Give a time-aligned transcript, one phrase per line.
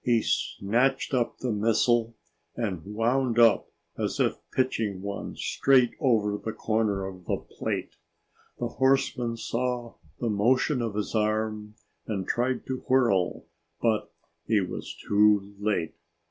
[0.00, 2.16] He snatched up the missile
[2.56, 7.96] and wound up as if pitching one straight over the corner of the plate.
[8.58, 11.74] The horseman saw the motion of his arm
[12.06, 13.48] and tried to whirl,
[13.82, 14.10] but
[14.46, 15.94] he was too late.